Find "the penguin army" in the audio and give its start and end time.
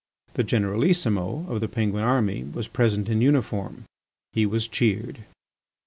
1.61-2.43